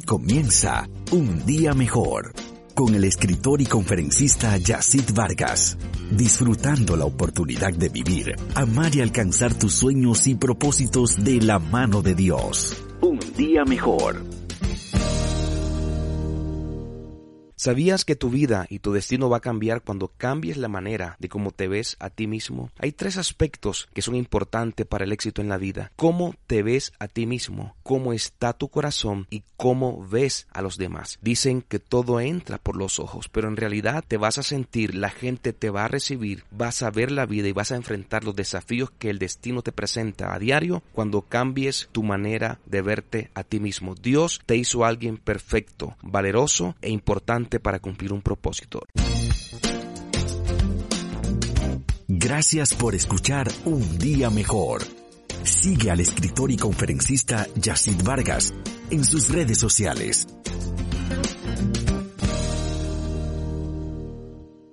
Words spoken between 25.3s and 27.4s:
en la vida. Cómo te ves a ti